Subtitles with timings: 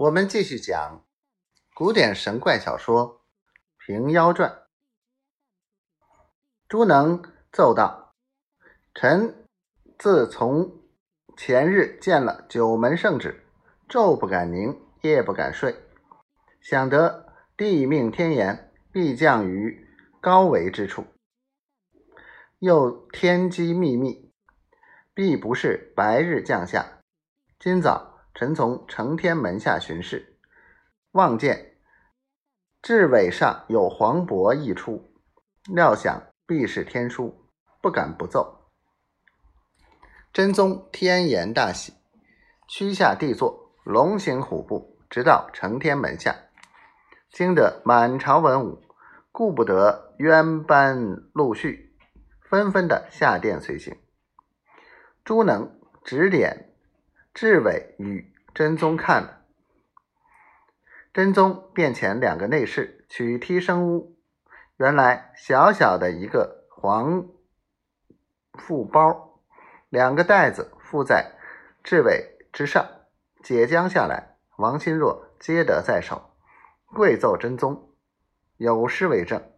[0.00, 1.04] 我们继续讲
[1.74, 3.20] 古典神怪小说
[3.84, 4.50] 《平妖传》。
[6.66, 8.14] 朱能奏道
[8.96, 9.46] ：“臣
[9.98, 10.80] 自从
[11.36, 13.44] 前日见了九门圣旨，
[13.90, 15.76] 昼不敢宁，夜不敢睡，
[16.62, 19.86] 想得地命天言，必降于
[20.22, 21.04] 高维之处，
[22.58, 24.32] 又天机秘密，
[25.12, 27.02] 必不是白日降下。
[27.58, 30.38] 今早。”臣从承天门下巡视，
[31.12, 31.76] 望见
[32.80, 35.12] 至尾上有黄帛溢出，
[35.72, 37.46] 料想必是天书，
[37.82, 38.70] 不敢不奏。
[40.32, 41.92] 真宗天颜大喜，
[42.68, 46.34] 屈下帝座，龙行虎步，直到承天门下，
[47.32, 48.82] 惊得满朝文武
[49.32, 50.96] 顾不得冤班
[51.34, 51.94] 陆续，
[52.48, 53.98] 纷纷的下殿随行。
[55.24, 56.69] 朱能指点。
[57.32, 59.44] 志伟与真宗看了，
[61.12, 64.18] 真宗便遣两个内侍取梯升屋。
[64.76, 67.28] 原来小小的一个黄
[68.52, 69.40] 布包，
[69.88, 71.32] 两个袋子附在
[71.84, 72.86] 志伟之上，
[73.42, 76.32] 解将下来，王钦若接得在手，
[76.86, 77.94] 跪奏真宗，
[78.56, 79.52] 有诗为证：“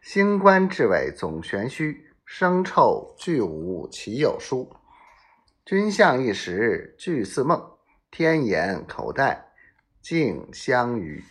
[0.00, 4.72] 星官至伟总玄虚，生臭俱无岂有书。”
[5.68, 7.76] 君相一时俱似梦，
[8.10, 9.52] 天眼口袋
[10.00, 11.22] 竟相与。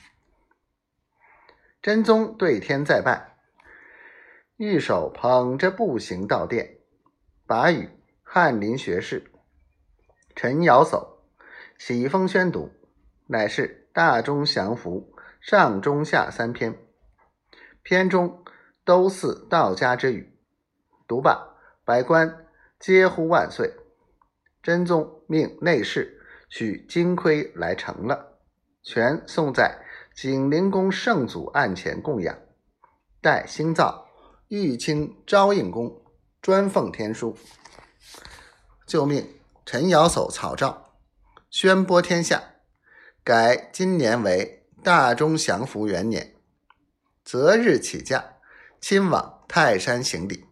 [1.82, 3.36] 真宗对天再拜，
[4.58, 6.78] 玉手捧着步行到殿，
[7.48, 7.90] 把与
[8.22, 9.32] 翰林学士
[10.36, 11.18] 陈尧叟
[11.80, 12.72] 喜风宣读，
[13.26, 16.78] 乃是大中祥符上中下三篇，
[17.82, 18.46] 篇中
[18.86, 20.38] 都似道家之语。
[21.08, 22.46] 读罢，百官
[22.78, 23.74] 皆呼万岁。
[24.64, 28.38] 真宗命内侍取金盔来呈了，
[28.84, 29.80] 全送在
[30.14, 32.38] 景灵宫圣祖案前供养。
[33.22, 34.08] 待兴造
[34.50, 36.02] 玉清昭应宫，
[36.42, 37.38] 专奉天书，
[38.86, 39.28] 就命
[39.66, 40.94] 陈尧叟草诏，
[41.50, 42.42] 宣播天下，
[43.24, 46.36] 改今年为大中祥符元年，
[47.24, 48.36] 择日起驾，
[48.82, 50.46] 亲往泰山行礼，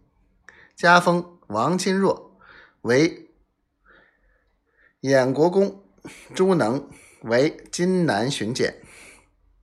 [0.75, 2.37] 加封王钦若
[2.81, 3.23] 为。
[5.05, 5.83] 衍国公
[6.33, 6.89] 朱能
[7.21, 8.81] 为金南巡检，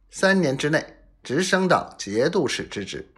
[0.08, 3.12] 三年之内直升到节度使之职。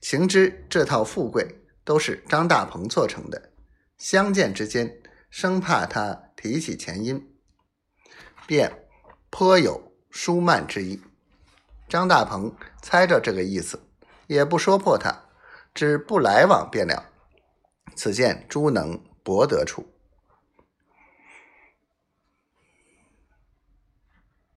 [0.00, 1.46] 情知这套富贵
[1.84, 3.50] 都是张大鹏做成的，
[3.98, 7.30] 相见之间生怕他提起前因，
[8.46, 8.86] 便
[9.28, 10.98] 颇有疏慢之意。
[11.90, 13.78] 张大鹏猜着这个意思，
[14.28, 15.26] 也不说破他，
[15.74, 17.10] 只不来往便了。
[17.94, 19.86] 此见朱能博得处。